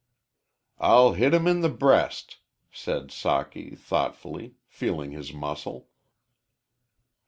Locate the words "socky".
3.09-3.77